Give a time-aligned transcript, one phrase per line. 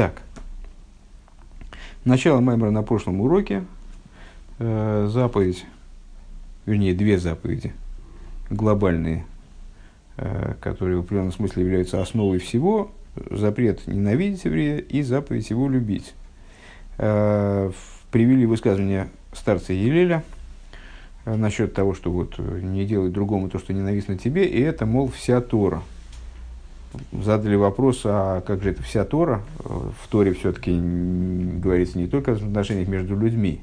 [0.00, 0.22] Так.
[2.06, 3.64] Начало Маймера на прошлом уроке.
[4.58, 5.66] Э, заповедь,
[6.64, 7.74] вернее, две заповеди
[8.48, 9.26] глобальные,
[10.16, 12.92] э, которые в определенном смысле являются основой всего.
[13.30, 16.14] Запрет ненавидеть еврея и заповедь его любить.
[16.96, 17.70] Э,
[18.10, 20.24] привели высказывание старца Елеля
[21.26, 24.86] э, насчет того, что вот э, не делай другому то, что ненавистно тебе, и это,
[24.86, 25.82] мол, вся Тора–
[27.12, 29.42] задали вопрос, а как же это вся Тора?
[29.58, 33.62] В Торе все-таки говорится не только о отношениях между людьми,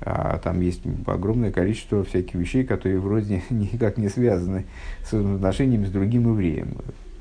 [0.00, 4.66] а там есть огромное количество всяких вещей, которые вроде никак не связаны
[5.04, 6.76] с отношениями с другим евреем.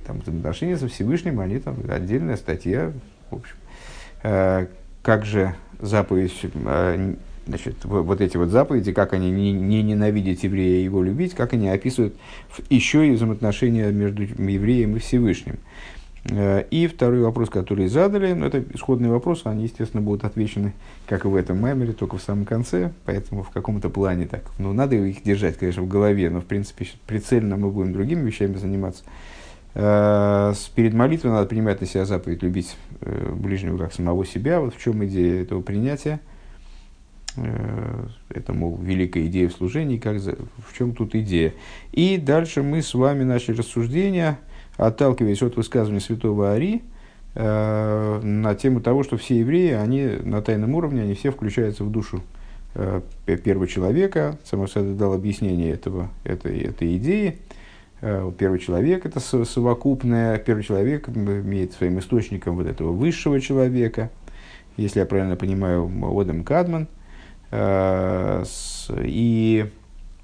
[0.06, 2.92] Там отношения со Всевышним, они там отдельная статья.
[3.32, 3.56] В общем.
[4.24, 4.68] А,
[5.02, 7.16] как же заповедь а,
[7.48, 11.54] значит, вот эти вот заповеди, как они не, не ненавидеть еврея и его любить, как
[11.54, 12.16] они описывают
[12.70, 15.58] еще и взаимоотношения между евреем и Всевышним.
[16.30, 20.74] Э, и второй вопрос, который задали, ну, это исходный вопрос, они, естественно, будут отвечены,
[21.08, 24.44] как и в этом меморе, только в самом конце, поэтому в каком-то плане так.
[24.58, 28.56] Ну, надо их держать, конечно, в голове, но, в принципе, прицельно мы будем другими вещами
[28.56, 29.04] заниматься.
[29.76, 34.60] Э, перед молитвой надо принимать на себя заповедь любить э, ближнего как самого себя.
[34.62, 36.20] Вот в чем идея этого принятия–
[38.30, 41.54] это, мол, великая идея в служении, как в чем тут идея.
[41.92, 44.40] И дальше мы с вами начали рассуждения,
[44.78, 46.82] отталкиваясь от высказывания святого Ари,
[47.36, 51.92] э, на тему того, что все евреи, они на тайном уровне, они все включаются в
[51.92, 52.22] душу
[52.76, 53.02] э,
[53.44, 54.38] первого человека.
[54.44, 57.40] Самосад дал объяснение этого, этой, этой идеи.
[58.02, 64.10] Э, первый человек– это совокупное, первый человек имеет своим источником вот этого высшего человека,
[64.78, 67.04] если я правильно понимаю, Одам Кадман– Э,
[67.52, 69.70] и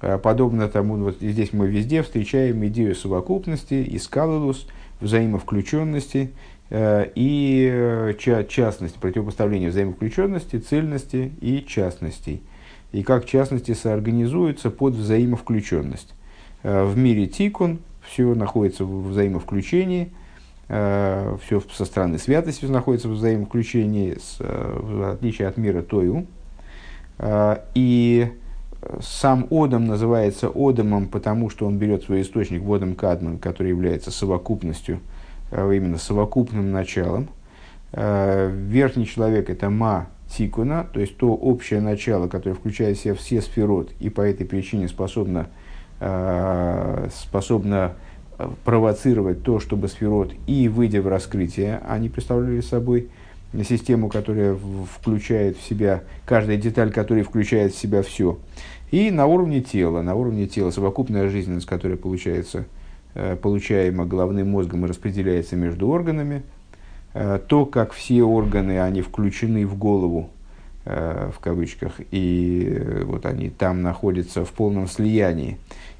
[0.00, 4.66] э, подобно тому, вот здесь мы везде встречаем идею совокупности, искалулус,
[5.00, 6.32] взаимовключенности
[6.70, 8.14] э, и
[8.48, 12.42] частности, противопоставления взаимовключенности, цельности и частностей.
[12.92, 16.14] И как частности соорганизуются под взаимовключенность.
[16.62, 20.12] В мире тикун все находится в взаимовключении,
[20.68, 26.41] все со стороны святости находится в взаимовключении, в отличие от мира тою, Э,
[27.74, 28.32] и
[29.00, 34.10] сам Одам называется Одамом, потому что он берет свой источник в Одам Кадман, который является
[34.10, 35.00] совокупностью,
[35.50, 37.28] э, именно совокупным началом.
[37.92, 43.14] Э, верхний человек– это Ма Тикуна, то есть то общее начало, которое включает в себя
[43.14, 45.48] все сферот и по этой причине способно,
[47.12, 47.92] способно
[48.64, 53.08] провоцировать то, чтобы сферот и выйдя в раскрытие, они представляли собой–
[53.62, 54.56] систему, которая
[54.96, 58.38] включает в себя, каждая деталь, которая включает в себя все.
[58.90, 62.64] И на уровне тела, на уровне тела совокупная жизненность, которая получается,
[63.14, 66.42] э, получаема головным мозгом и распределяется между органами,
[67.14, 70.30] э, то, как все органы, они включены в голову,
[70.84, 75.58] э, в кавычках, и вот они там находятся в полном слиянии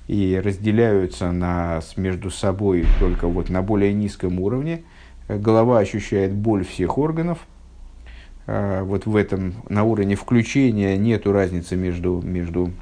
[0.08, 4.82] и разделяются на, между собой только вот на более низком уровне–
[5.28, 7.38] голова ощущает боль всех органов.
[8.46, 12.72] А, вот в этом, на уровне включения нет разницы между, между,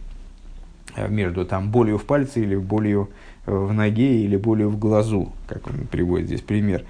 [0.96, 3.10] а, между там, болью в пальце или болью
[3.46, 6.84] в ноге или болью в глазу, как он приводит здесь пример.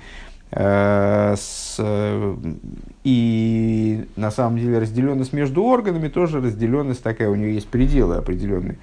[3.05, 8.77] И на самом деле разделенность между органами тоже разделенность такая, у нее есть пределы определенные,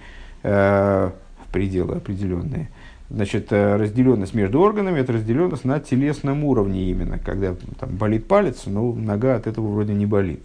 [1.51, 2.69] пределы определенные.
[3.09, 7.17] Значит, э, разделенность между органами– это разделенность на телесном уровне именно.
[7.17, 10.41] Когда там, болит палец, но нога от этого вроде не болит.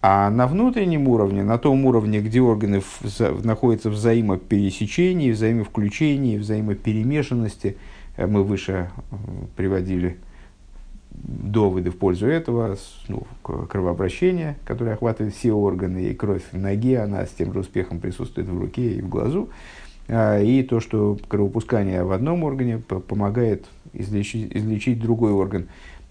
[0.00, 7.78] А на внутреннем уровне, на том уровне, где органы в, находятся в взаимопересечении, взаимовключении, взаимоперемешанности,
[8.16, 9.16] э, мы выше э,
[9.56, 10.18] приводили
[11.10, 12.76] доводы в пользу этого,
[13.08, 17.98] ну, кровообращение, которое охватывает все органы, и кровь в ноге, она с тем же успехом
[17.98, 19.48] присутствует в руке и в глазу.
[20.08, 25.68] А, и то, что кровопускание в одном органе помогает излечить, излечить другой орган.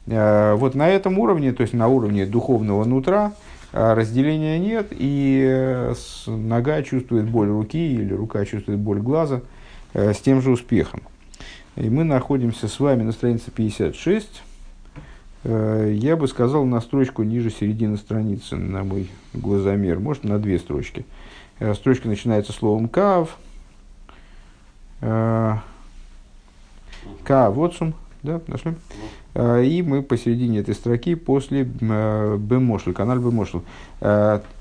[0.08, 3.34] А, вот на этом уровне, то есть на уровне духовного нутра,
[3.73, 5.94] а, разделения нет, и э,
[6.28, 9.41] нога чувствует боль руки или рука чувствует боль глаза
[9.94, 11.02] э, с тем же успехом.
[11.76, 14.41] И мы находимся с вами на странице 56.
[15.43, 20.59] Э, я бы сказал на строчку ниже середины страницы, на мой глазомер, может на две
[20.59, 21.05] строчки.
[21.73, 23.38] Строчка начинается словом «кав»,
[24.99, 25.61] Ка
[27.49, 28.73] Вотсум, да, нашли?
[29.35, 33.61] А, и мы посередине этой строки после Бемошл, канал Бемошл.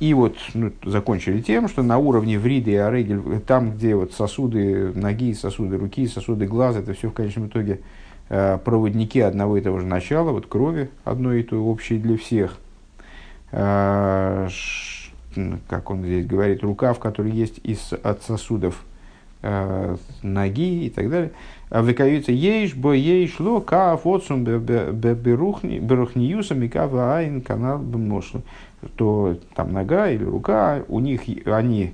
[0.00, 4.92] И вот ну, закончили тем, что на уровне вриды и арегель, там, где вот сосуды
[4.94, 7.80] ноги, сосуды руки, сосуды глаза, это все в конечном итоге
[8.28, 12.58] э, проводники одного и того же начала, вот крови одной и той общей для всех.
[13.52, 14.48] Э,
[15.68, 18.95] как он здесь говорит, рукав, который есть из, от сосудов э,
[20.22, 21.32] ноги и так далее.
[21.68, 28.42] А Векавица ейш, бо ейш, ло, ка, фоцум, берухниюсом, и кава, айн, канал, бмношло.
[28.96, 31.92] То там нога или рука, у них они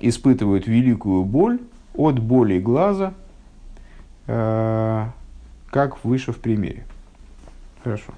[0.00, 1.60] испытывают великую боль
[1.94, 3.14] от боли глаза,
[4.26, 5.06] э,
[5.70, 6.84] как выше в примере.
[7.82, 8.12] Хорошо.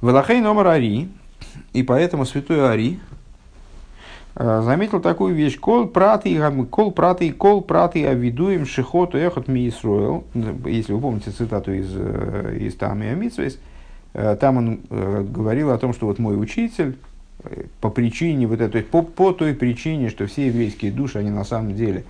[0.00, 1.08] Валахей номер Ари,
[1.72, 2.98] и поэтому святой Ари э,
[4.34, 5.58] заметил такую вещь.
[5.58, 6.38] Кол праты,
[6.70, 10.24] кол праты, кол праты авидуем шихоту эхот ми Исруэл.
[10.64, 13.58] Если вы помните цитату из, э, из Тами Амитсвейс,
[14.14, 16.96] э, там он говорил о том, что вот мой учитель,
[17.80, 21.74] по причине вот этой, по, по той причине, что все еврейские души, они на самом
[21.74, 22.04] деле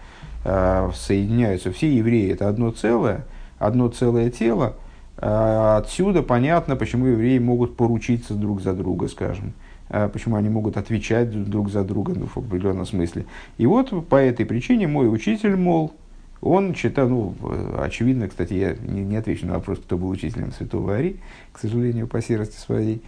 [0.44, 3.24] соединяются, все евреи это одно целое,
[3.58, 4.74] одно целое тело,
[5.16, 9.54] отсюда понятно, почему евреи могут поручиться друг за друга, скажем.
[9.94, 13.27] А почему они могут отвечать друг за друга ну, в определенном смысле.
[13.59, 15.93] И вот по этой причине мой учитель, мол,
[16.41, 17.35] он читал, ну,
[17.79, 21.21] очевидно, кстати, я не, не отвечу на вопрос, кто был учителем святого Ари,
[21.53, 23.03] к сожалению, по серости своей.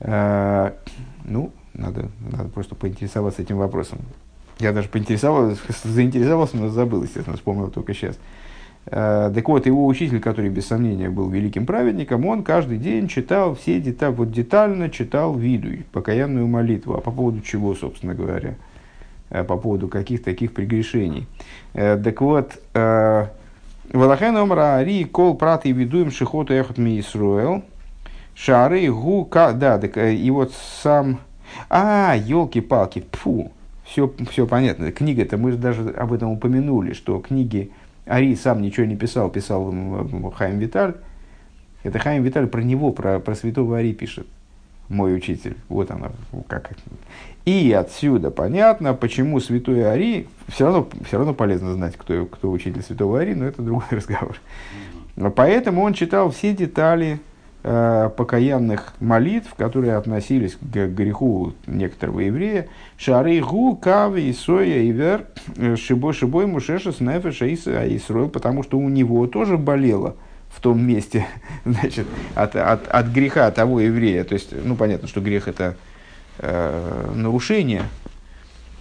[0.00, 0.74] А,
[1.24, 3.98] ну, надо, надо просто поинтересоваться этим вопросом.
[4.58, 8.18] Я даже поинтересовался, заинтересовался, но забыл, естественно, вспомнил только сейчас.
[8.84, 13.80] Так вот, его учитель, который без сомнения был великим праведником, он каждый день читал все
[13.80, 16.94] детали, вот детально читал виду, покаянную молитву.
[16.94, 18.54] А по поводу чего, собственно говоря?
[19.28, 21.26] Э, по поводу каких таких прегрешений.
[21.74, 22.60] Э, так вот,
[23.92, 27.62] Валахен омра ари кол прат и видуем шихоту эхот ми Исруэл.
[28.34, 29.52] Шары гу ка...
[29.52, 31.18] Да, так, и вот сам...
[31.68, 33.50] А, елки-палки, фу,
[33.84, 34.92] все, все понятно.
[34.92, 37.72] Книга-то, мы же даже об этом упомянули, что книги
[38.10, 39.72] Ари сам ничего не писал, писал
[40.34, 40.94] Хайм Виталь.
[41.84, 44.26] Это Хайм Виталь про него, про, про святого Ари пишет.
[44.88, 45.56] Мой учитель.
[45.68, 46.10] Вот она.
[46.48, 46.72] Как.
[47.44, 52.82] И отсюда понятно, почему святой Ари, все равно, все равно полезно знать, кто, кто учитель
[52.82, 54.36] святого Ари, но это другой разговор.
[55.36, 57.20] Поэтому он читал все детали
[57.62, 62.68] покаянных молитв, которые относились к греху некоторого еврея.
[62.96, 65.26] Шары гу, кави, соя и вер,
[65.56, 70.16] э, шибой, шибой, мушеша, снефеша и аисрой, потому что у него тоже болело
[70.48, 71.26] в том месте,
[71.66, 74.24] значит, от, от, от греха того еврея.
[74.24, 75.76] То есть, ну, понятно, что грех это
[76.38, 77.82] э, нарушение,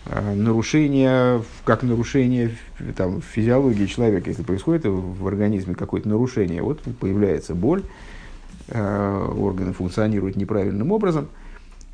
[0.06, 2.56] э, нарушение, как нарушение
[2.96, 8.19] там, физиологии человека, если происходит в организме какое-то нарушение, вот появляется боль, Э,
[8.71, 11.27] органы функционируют неправильным образом.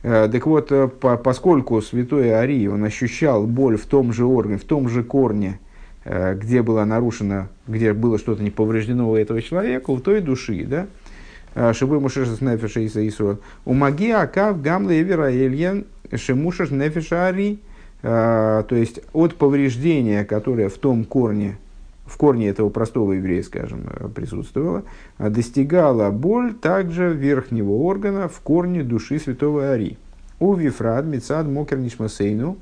[0.08, 4.60] Э, так вот, э, по, поскольку святой Арий, он ощущал боль в том же органе,
[4.60, 5.60] в том же корне,
[6.06, 11.74] где было нарушено, где было что-то не повреждено у этого человека, у той души, да,
[11.74, 13.40] Шибы Мушеша Нефеша Иса Исуа.
[13.66, 17.58] У маги Акав Гамла Эвера Эльен Шемушаш Нефеша Ари.
[18.02, 21.58] То есть от повреждения, которое в том корне
[22.06, 24.84] в корне этого простого еврея, скажем, э, присутствовала,
[25.18, 29.98] а достигала боль также верхнего органа в корне души святого Ари.
[30.40, 32.58] У Вифрад, Мицад, Мокер, Нишмасейну,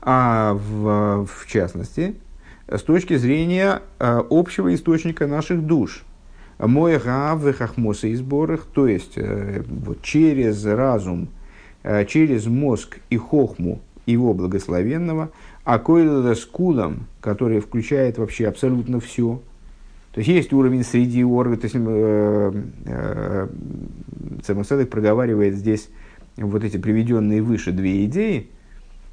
[0.00, 2.16] а в, в частности,
[2.66, 6.02] с точки зрения э, общего источника наших душ.
[6.58, 11.28] Мой гав хахмоса и сборах, то есть э, вот, через разум,
[12.06, 15.30] через мозг и хохму его благословенного–
[15.64, 19.40] а койда с кулом, который включает вообще абсолютно все.
[20.12, 23.48] То есть есть уровень среди органов, то есть э, э,
[24.42, 25.88] Цемусадек проговаривает здесь
[26.36, 28.50] вот эти приведенные выше две идеи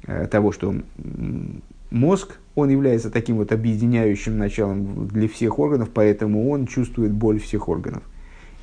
[0.06, 0.74] э, того, что
[1.90, 7.68] мозг, он является таким вот объединяющим началом для всех органов, поэтому он чувствует боль всех
[7.68, 8.02] органов.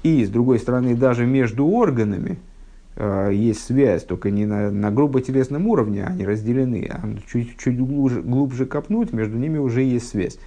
[0.04, 2.38] И, с другой стороны, даже между органами,
[3.00, 8.24] Э, есть связь, только не на, на грубо-телесном уровне, они разделены, а чуть, чуть глубже,
[8.24, 10.40] глубже копнуть, между ними уже есть связь.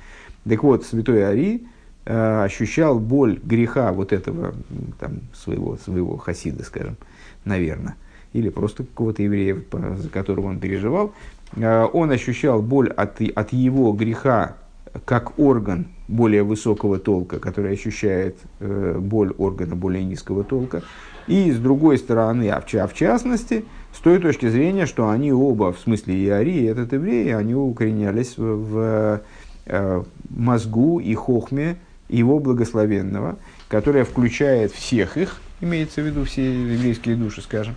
[0.48, 1.62] Так вот, святой Ари
[2.06, 4.54] э, ощущал боль греха вот этого
[4.98, 6.96] там, своего, своего хасида, скажем,
[7.44, 7.94] наверное,
[8.32, 9.56] или просто какого-то еврея,
[9.96, 11.12] за которого он переживал.
[11.54, 14.56] Э, он ощущал боль от, от его греха
[15.04, 20.82] как орган более высокого толка, который ощущает э, боль органа более низкого толка.
[21.26, 25.32] И с другой стороны, а в, а в частности, с той точки зрения, что они
[25.32, 29.20] оба, в смысле и Ари, и этот еврей, они укоренялись в, в
[29.66, 31.76] э, мозгу и хохме
[32.08, 37.76] его благословенного, которая включает всех их, имеется в виду все еврейские души, скажем,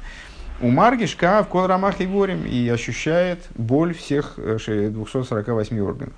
[0.61, 6.13] у Маргишка в Колрамах и Ворим и ощущает боль всех 248 э, органов.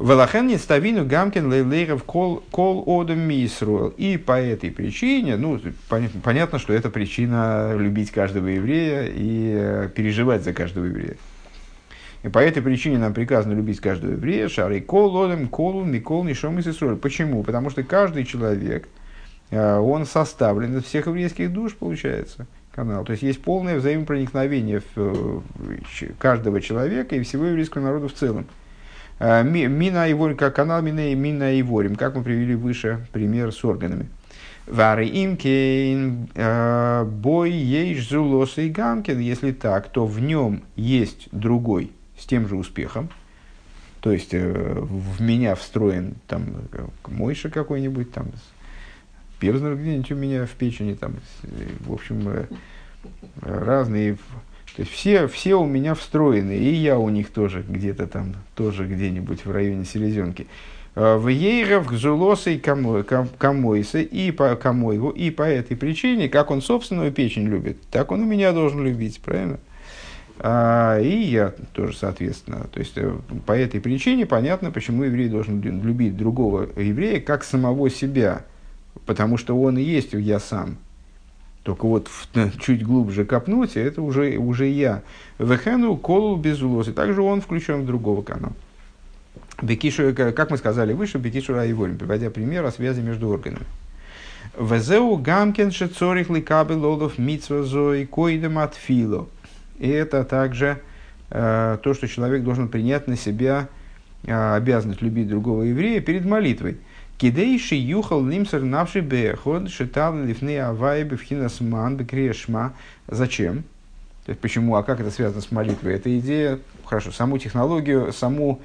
[0.00, 2.42] Велахен не ставину гамкин лейлеров кол,
[2.86, 3.88] одам мисруэл.
[3.98, 5.60] И по этой причине, ну,
[6.24, 11.16] понятно, что это причина любить каждого еврея и э, переживать за каждого еврея.
[12.22, 16.58] И по этой причине нам приказано любить каждого еврея, шары кол одам, колу, микол, нишом
[16.58, 16.96] и.
[16.96, 17.42] Почему?
[17.42, 18.88] Потому что каждый человек,
[19.50, 23.04] э, он составлен из всех еврейских душ, получается, канал.
[23.04, 25.42] То есть есть полное взаимопроникновение в
[26.18, 28.46] каждого человека и всего еврейского народа в целом.
[29.20, 34.08] Э, мина Иворим, как канал Мина, Мина Иворим, как мы привели выше пример с органами.
[34.66, 39.18] Вары имкейн э, бой ейш зулос и гамкин.
[39.18, 43.10] Если так, то в нем есть другой с тем же успехом.
[44.00, 46.46] То есть э, в меня встроен там
[47.06, 48.28] мойша какой-нибудь, там
[49.38, 51.14] Певзнер где-нибудь у меня в печени, там,
[51.80, 52.46] в общем,
[53.40, 54.18] разные
[54.80, 58.86] то есть все, все у меня встроены, и я у них тоже где-то там, тоже
[58.86, 60.46] где-нибудь в районе селезенки.
[60.94, 67.12] А, в ейров, гзулосой, камойсы, и по камойву, и по этой причине, как он собственную
[67.12, 69.60] печень любит, так он и меня должен любить, правильно?
[70.38, 72.66] А, и я тоже, соответственно.
[72.72, 77.90] То есть, э, по этой причине понятно, почему еврей должен любить другого еврея, как самого
[77.90, 78.46] себя,
[79.04, 80.78] потому что он и есть я сам.
[81.62, 82.08] Только вот
[82.60, 85.02] чуть глубже копнуть, это уже, уже я.
[85.38, 86.88] Вехену колу безулос.
[86.88, 88.54] И также он включен в другого канала.
[89.60, 93.66] Бекишу, как мы сказали выше, Бекишу Раиворим, приводя пример о связи между органами.
[94.58, 99.28] Везеу гамкен шецорих ликабы лолов митсвазой койдем отфило.
[99.78, 100.80] И это также
[101.30, 103.68] э, то, что человек должен принять на себя
[104.24, 106.78] э, обязанность любить другого еврея перед молитвой.
[107.20, 112.72] Кидейши юхал лимсер навши беход шитал лифны авай бифхинас ман бекрешма.
[113.08, 113.64] Зачем?
[114.24, 115.96] То есть почему, а как это связано с молитвой?
[115.96, 118.62] Эта идея, хорошо, саму технологию, саму,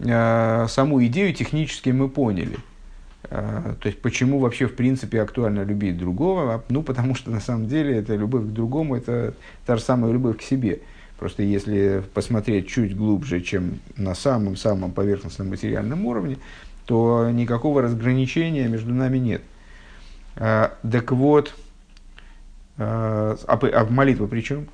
[0.00, 2.58] э, саму идею технически мы поняли.
[3.30, 6.62] Э, то есть почему вообще в принципе актуально любить другого?
[6.68, 9.32] Ну, потому что на самом деле это любовь к другому, это
[9.64, 10.80] та же самая любовь к себе.
[11.18, 16.36] Просто если посмотреть чуть глубже, чем на самом-самом поверхностном материальном уровне,
[16.86, 19.42] то никакого разграничения между нами нет.
[20.36, 21.54] А, так вот,
[22.76, 24.68] а, а, а молитва при чем?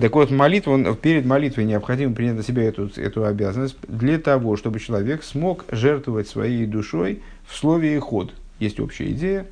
[0.00, 4.80] Так вот, молитву, перед молитвой необходимо принять на себя эту, эту обязанность для того, чтобы
[4.80, 8.32] человек смог жертвовать своей душой в слове и ход.
[8.58, 9.46] Есть общая идея,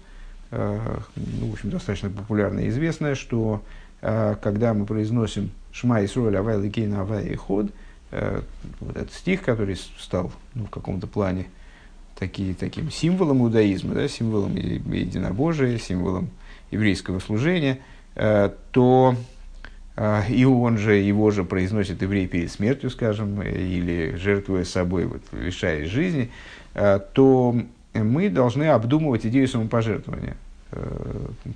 [0.50, 3.62] а, ну, в общем, достаточно популярная и известная, что
[4.00, 7.66] когда мы произносим «Шма Исруэль Авай Ликейна Авай и Ход»,
[8.10, 11.48] вот этот стих, который стал ну, в каком-то плане
[12.18, 16.30] такие, таким символом иудаизма, да, символом единобожия, символом
[16.70, 17.80] еврейского служения,
[18.14, 19.16] э, то
[19.96, 25.22] э, и он же, его же произносит еврей перед смертью, скажем, или жертвуя собой, вот,
[25.32, 26.30] лишаясь жизни,
[26.74, 27.56] э, то
[27.94, 30.36] мы должны обдумывать идею самопожертвования.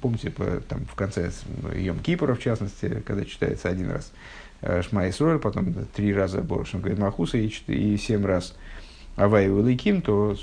[0.02, 0.32] Помните,
[0.68, 1.30] там, в конце
[1.76, 4.10] Йом Кипора, в частности, когда читается один раз
[4.60, 8.56] Шма Исроль, потом три раза Боршем говорит Махуса и, и семь раз
[9.16, 10.36] Авай Лейким, то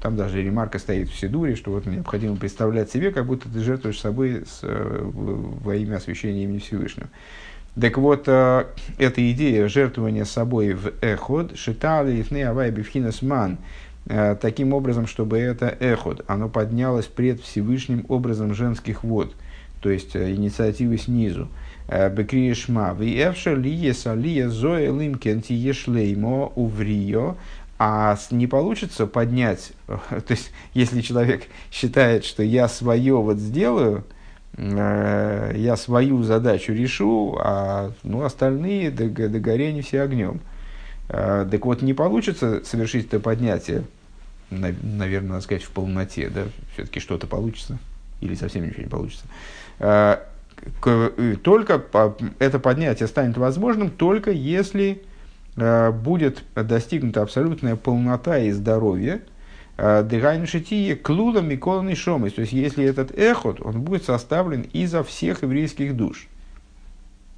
[0.00, 4.00] там даже ремарка стоит в Сидуре, что вот необходимо представлять себе, как будто ты жертвуешь
[4.00, 7.08] собой с, э, во имя освящения имени Всевышнего.
[7.80, 8.64] Так вот, э,
[8.98, 13.58] эта идея жертвования собой в эход, шитали ифны авай бифхинас ман,
[14.06, 19.34] э, таким образом, чтобы это эход, оно поднялось пред Всевышним образом женских вод,
[19.80, 21.48] то есть инициативы снизу.
[21.88, 27.36] Бекриешма, ви эвша лие салия зоэ лимкен тиешлеймо уврио,
[27.78, 34.04] а не получится поднять, то есть если человек считает, что я свое вот сделаю,
[34.56, 40.40] э, я свою задачу решу, а ну, остальные догорение все огнем.
[41.08, 43.84] Э, так вот, не получится совершить это поднятие,
[44.50, 47.78] наверное, надо сказать, в полноте, да, все-таки что-то получится,
[48.20, 49.26] или совсем ничего не получится.
[49.78, 50.18] Э,
[51.44, 51.84] только
[52.40, 55.07] это поднятие станет возможным, только если Э,
[55.58, 59.22] будет достигнута абсолютная полнота и здоровье,
[59.76, 62.34] э, Дыгайн шитие клудом и шомис.
[62.34, 66.28] То есть, если этот эхот, он будет составлен изо всех еврейских душ.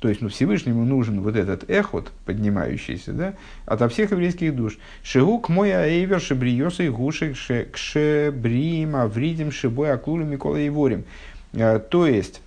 [0.00, 3.34] То есть, ну, Всевышнему нужен вот этот эхот, поднимающийся, да,
[3.66, 4.78] ото всех еврейских душ.
[5.02, 7.36] Шигук мой аэвер шебриоса и гушек
[7.72, 11.04] кшебрим авридим шибой аклулем Микола ворим.
[11.52, 12.40] Э, то есть,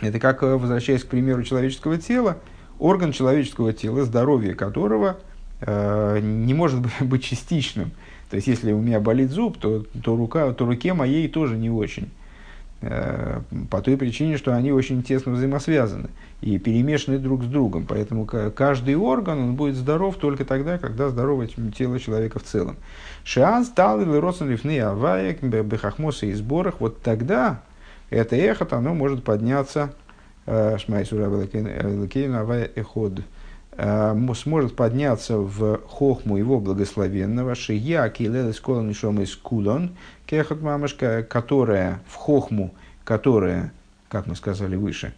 [0.00, 2.38] это как, возвращаясь к примеру человеческого тела,
[2.80, 5.18] орган человеческого тела, здоровье которого
[5.60, 7.92] э, не может быть частичным.
[8.30, 11.70] То есть, если у меня болит зуб, то, то, рука, то руке моей тоже не
[11.70, 12.10] очень.
[12.82, 16.08] Э, по той причине, что они очень тесно взаимосвязаны
[16.40, 17.84] и перемешаны друг с другом.
[17.86, 22.76] Поэтому каждый орган он будет здоров только тогда, когда здорово тело человека в целом.
[23.24, 27.62] Шиан стал или родственный аваек, бехахмоса и сборах, вот тогда
[28.08, 29.92] это эхо, оно может подняться,
[30.46, 33.20] шмайсура авая эход,
[34.34, 39.92] сможет подняться в хохму его благословенного, шия килелес колон из кулон,
[40.26, 43.72] кехот мамашка, которая в хохму, которая,
[44.08, 45.12] как мы сказали выше,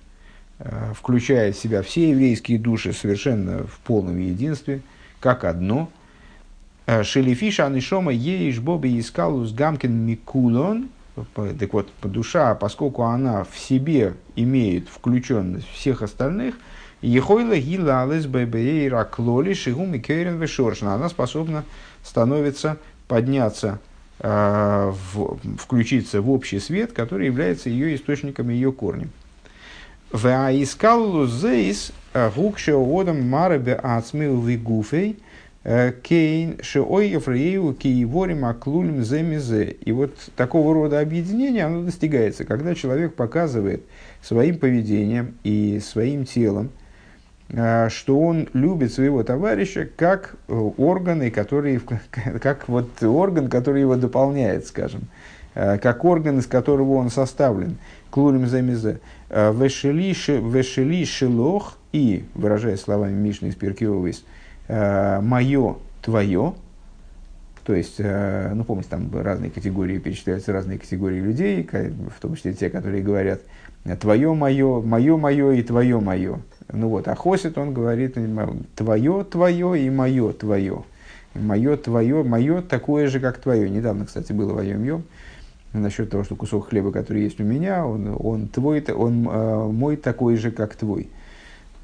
[0.58, 4.82] э, включает в себя все еврейские души совершенно в полном единстве,
[5.20, 5.90] как одно.
[6.86, 10.88] Э, Шелифиша анишома еиш боби искалус гамкин микулон.
[11.14, 16.54] Так вот, душа, поскольку она в себе имеет включенность всех остальных,
[17.02, 20.94] Ехойла гилалес бэбэйра клоли шигум и кейрен вешоршна.
[20.94, 21.64] Она способна
[22.02, 22.78] становится
[23.08, 23.80] подняться
[24.24, 29.10] Э, в, включиться в общий свет, который является ее источником, ее корнем.
[30.12, 35.18] Ваискаллу зейс э, гукше одам марабе ацмил вигуфей
[35.64, 39.76] кейн шеой ефрею киеворим аклулем земизе.
[39.84, 43.84] И вот такого рода объединение оно достигается, когда человек показывает
[44.20, 46.70] своим поведением и своим телом–
[47.52, 51.80] Э, что он любит своего товарища как э, органы, которые,
[52.40, 55.02] как вот орган, который его дополняет, скажем,
[55.54, 57.76] э, как орган, из которого он составлен.
[58.10, 59.00] Клурим замезе.
[59.30, 64.24] Вешели шелох и, выражая словами Мишны из Перкиовис,
[64.68, 66.54] мое, твое,
[67.64, 72.70] то есть, ну, помните, там разные категории, перечисляются разные категории людей, в том числе те,
[72.70, 73.40] которые говорят,
[74.00, 76.40] твое, мое, мое, мое и твое, мое.
[76.72, 78.16] Ну вот, а Хосит, он говорит,
[78.74, 80.84] твое, твое и мое, твое.
[81.34, 83.68] Мое, твое, мое такое же, как твое.
[83.68, 85.04] Недавно, кстати, было в Йом
[85.72, 89.96] насчет того, что кусок хлеба, который есть у меня, он, он, твой, он э, мой
[89.96, 91.08] такой же, как твой.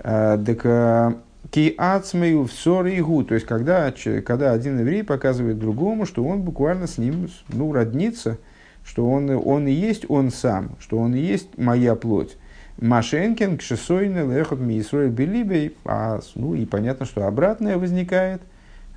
[0.00, 1.14] Э, так э,
[1.50, 3.92] ки ацмею в ссоригу, то есть когда,
[4.25, 8.38] когда один еврей показывает другому, что он буквально с ним ну, роднится,
[8.85, 12.37] что он, он и есть он сам, что он и есть моя плоть.
[12.80, 15.75] Машенкин, Кшесойны, Лехот, Мисрой, Белибей.
[15.84, 18.41] А, ну и понятно, что обратное возникает,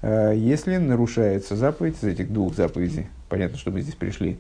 [0.02, 3.08] э, если нарушается заповедь из этих двух заповедей.
[3.28, 4.38] Понятно, что мы здесь пришли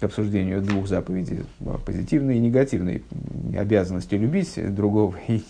[0.00, 3.02] к обсуждению двух заповедей, а, позитивной и негативной
[3.56, 5.42] обязанности любить другого и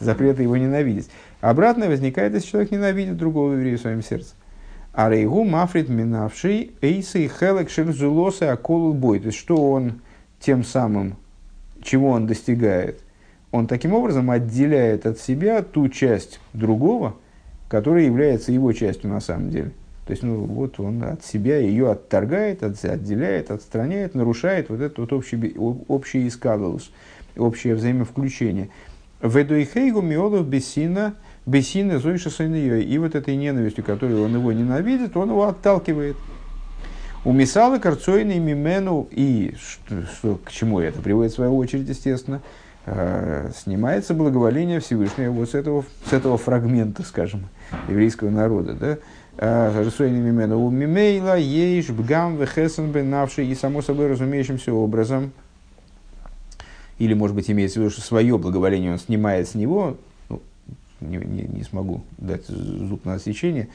[0.00, 1.10] запрета его ненавидеть.
[1.40, 4.34] Обратное возникает, если человек ненавидит другого еврея в своем сердце.
[4.92, 9.18] А рейгу мафрит минавший эйсы и хелек шельзулосы аколу бой.
[9.18, 10.00] То есть, что он
[10.38, 11.16] тем самым
[11.82, 13.00] чего он достигает?
[13.50, 17.16] Он таким образом отделяет от себя ту часть другого,
[17.68, 19.72] которая является его частью на самом деле.
[20.06, 25.12] То есть, ну, вот он от себя ее отторгает, отделяет, отстраняет, нарушает вот этот вот
[25.14, 26.90] общий, общий искалус,
[27.36, 28.68] общее взаимовключение.
[29.22, 31.14] Ведуихейгу миолов бессина,
[31.46, 36.16] бессина зойша И вот этой ненавистью, которую он его ненавидит, он его отталкивает.
[37.24, 42.42] У Мисала Карцойный Мимену, и что, что, к чему это приводит в свою очередь, естественно,
[42.84, 47.48] э, снимается благоволение Всевышнего вот с этого, с этого фрагмента, скажем,
[47.88, 48.74] еврейского народа.
[48.74, 48.98] Да?
[49.36, 50.60] Карцойный Мимену.
[50.60, 55.32] У Мимейла ейш бгам вехесен бенавший, и само собой разумеющимся образом,
[56.98, 59.96] или, может быть, имеется в виду, что свое благоволение он снимает с него,
[60.28, 60.40] ну,
[61.00, 63.68] не, не, не смогу дать зуб на отсечение,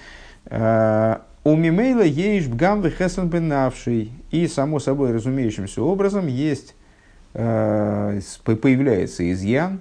[0.46, 4.12] э, у Мимейла есть бгам вехесен бенавший.
[4.32, 6.76] И, само собой разумеющимся образом, есть,
[7.34, 9.80] э, появляется изъян,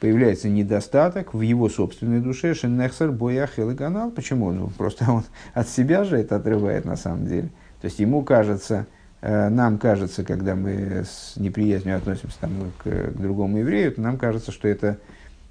[0.00, 4.10] появляется недостаток в его собственной душе, шеннехсер бояхел и канал.
[4.10, 4.50] Почему?
[4.50, 7.50] Ну, просто он от себя же это отрывает на самом деле.
[7.80, 8.86] То есть ему кажется,
[9.20, 14.16] э, нам кажется, когда мы с неприязнью относимся там, к, к другому еврею, то нам
[14.16, 14.96] кажется, что это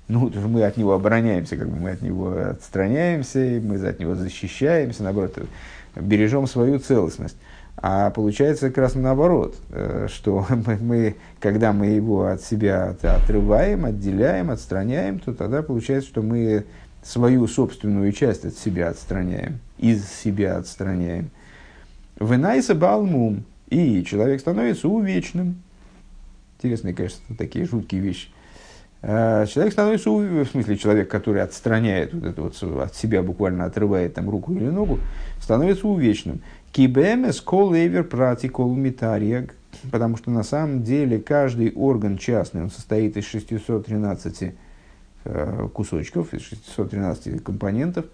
[0.08, 5.04] ну, мы от него обороняемся, как бы мы от него отстраняемся, мы от него защищаемся,
[5.04, 5.38] наоборот,
[5.96, 7.38] бережем свою целостность.
[7.82, 13.86] А получается как раз наоборот, э, что мы, мы, когда мы его от себя отрываем,
[13.86, 16.66] отделяем, отстраняем, то тогда получается, что мы
[17.04, 21.30] свою собственную часть от себя отстраняем, из себя отстраняем.
[22.20, 25.62] Венайса балмум, и человек становится увечным.
[26.58, 28.28] Интересные, конечно, такие жуткие вещи.
[29.02, 34.16] Э, человек становится, в смысле человек, который отстраняет вот это вот от себя, буквально отрывает
[34.16, 35.00] там руку или ногу,
[35.40, 36.42] становится увечным.
[36.72, 38.78] Кибемес кол эвер прати кол
[39.92, 44.54] потому что на самом деле каждый орган частный, он состоит из 613
[45.26, 48.06] э, кусочков, из 613 компонентов,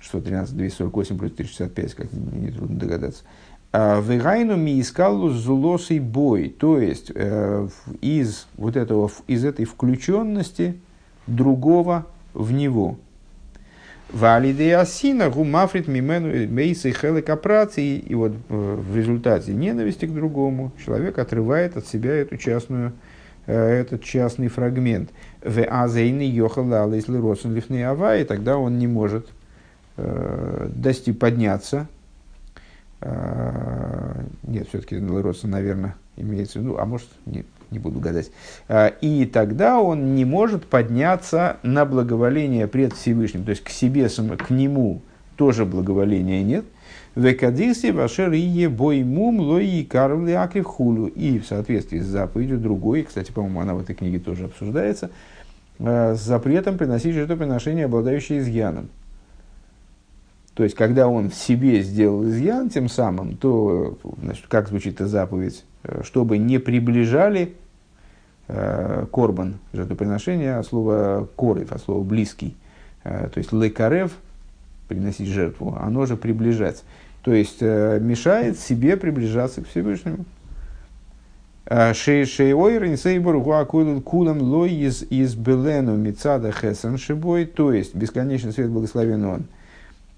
[0.00, 3.24] 613, 248 плюс 365, как нетрудно догадаться.
[3.72, 7.68] Вегайну ми искалу зулосый бой, то есть э,
[8.00, 10.80] из вот этого, из этой включенности
[11.26, 12.98] другого в него.
[14.10, 17.98] Валидеасина гумафрит мимену мейсы хеликапрации.
[17.98, 22.92] И вот в результате ненависти к другому человек отрывает от себя эту частную,
[23.46, 25.10] этот частный фрагмент.
[25.42, 29.26] В азейны йохала если родствен лифны ава, и тогда он не может
[29.96, 31.88] дости подняться
[33.00, 38.30] нет, все-таки Леросен, наверное, имеется в виду, а может, нет, не буду гадать.
[38.68, 44.08] А, и тогда он не может подняться на благоволение пред Всевышним, то есть к себе,
[44.08, 45.02] к нему
[45.36, 46.64] тоже благоволения нет.
[47.14, 51.06] Векадиси вашер ие боймум лои карвли акрив хулу.
[51.06, 55.10] И в соответствии с заповедью другой, кстати, по-моему, она в этой книге тоже обсуждается,
[55.78, 58.88] а, с запретом приносить жертвоприношение, обладающее изъяном.
[60.58, 65.06] То есть, когда он в себе сделал изъян тем самым, то, значит, как звучит эта
[65.06, 67.54] заповедь, э, чтобы не приближали
[68.48, 72.56] э, корбан, жертвоприношение, от слова корев, от слова близкий.
[73.04, 74.10] Э, то есть, лекарев,
[74.88, 76.82] приносить жертву, оно же приближать.
[77.22, 80.24] То есть, э, мешает себе приближаться к Всевышнему.
[87.54, 89.44] То есть бесконечный свет благословен он,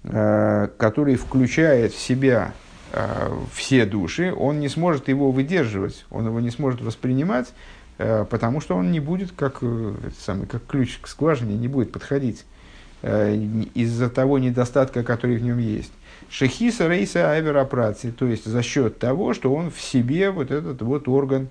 [0.03, 2.53] который включает в себя
[2.91, 7.53] э, все души, он не сможет его выдерживать, он его не сможет воспринимать,
[7.99, 9.61] э, потому что он не будет, как,
[10.19, 12.45] самый, как ключ к скважине, не будет подходить
[13.03, 15.91] из-за того недостатка, который в нем есть.
[16.29, 21.07] Шехиса рейса аверопрации, то есть за счет того, что он в себе вот этот вот
[21.07, 21.49] орган,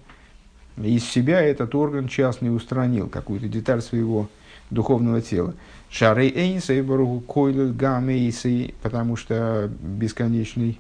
[0.77, 4.29] из себя этот орган частный устранил, какую-то деталь своего
[4.71, 5.55] духовного тела.
[5.91, 10.79] Шары Эйнсей Баруху Койлет Гамейсей, потому что бесконечный,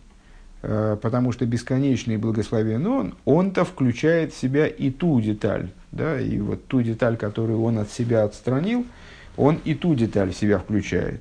[0.62, 6.38] э, потому что бесконечный благословен он, он-то включает в себя и ту деталь, да, и
[6.38, 8.87] вот ту деталь, которую он от себя отстранил,
[9.37, 11.20] он и ту деталь в себя включает.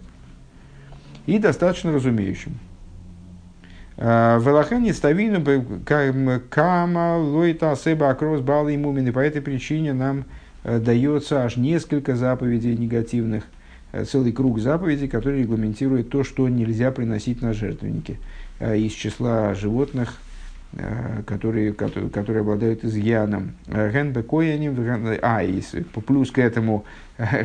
[1.26, 2.60] И достаточно разумеющим.
[3.98, 5.44] Э, Велахани ставину
[6.52, 10.26] кама лойта себа акрос балы и По этой причине нам
[10.64, 13.46] э, дается аж несколько заповедей негативных–
[14.06, 18.20] целый круг заповедей, который регламентирует то, что нельзя приносить на жертвенники
[18.60, 20.18] э, из числа животных,
[20.74, 23.54] э, которые, которые, которые обладают изъяном.
[23.68, 24.76] Генбе кояним,
[25.22, 25.62] а, и
[26.06, 26.86] плюс к этому,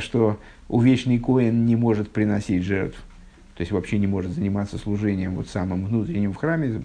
[0.00, 2.98] что увечный коин не может приносить жертв,
[3.56, 6.82] то есть вообще не может заниматься служением вот самым внутренним в храме,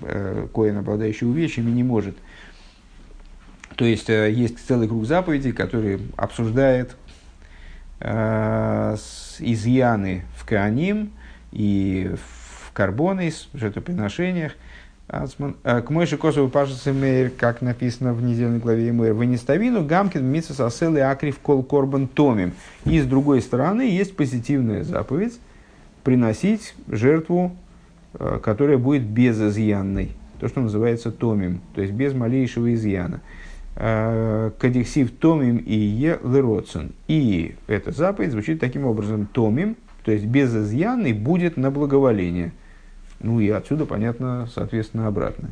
[0.53, 2.15] коин, обладающий увечьями, не может.
[3.75, 6.95] То есть есть целый круг заповедей, который обсуждает
[8.01, 11.11] изъяны в Кааним
[11.51, 14.53] и в карбонис, в жертвоприношениях.
[15.07, 20.59] К Мойши Косову Пашице Мейр, как написано в недельной главе Мейр, в Неставину Гамкин Митсус
[20.59, 22.53] Асел и Акрив Кол Корбан Томим.
[22.85, 25.39] И с другой стороны есть позитивная заповедь
[26.03, 27.55] приносить жертву,
[28.13, 30.11] э, которая будет безызъянной.
[30.39, 33.21] То, что называется томим, то есть без малейшего изъяна.
[33.81, 36.91] Э, Кадиксив томим и е лероцин.
[37.07, 39.25] И эта заповедь звучит таким образом.
[39.31, 42.51] Томим, то есть без изъяны, будет на благоволение.
[43.21, 45.51] Ну и отсюда, понятно, соответственно, обратное.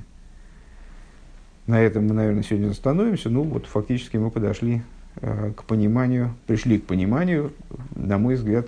[1.68, 3.30] На этом мы, наверное, сегодня остановимся.
[3.30, 4.82] Ну вот фактически мы подошли
[5.22, 7.54] э, к пониманию, пришли к пониманию,
[7.96, 8.68] на мой взгляд,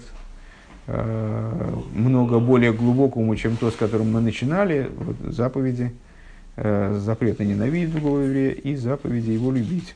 [0.88, 5.92] э, много более глубокому, чем то, с которым мы начинали, вот, заповеди–
[7.00, 9.96] запрета ненавидеть другого еврея и заповеди его любить.